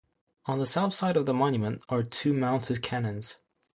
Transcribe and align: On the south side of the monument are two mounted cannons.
On 0.47 0.57
the 0.57 0.65
south 0.65 0.95
side 0.95 1.15
of 1.15 1.27
the 1.27 1.33
monument 1.35 1.83
are 1.89 2.01
two 2.01 2.33
mounted 2.33 2.81
cannons. 2.81 3.37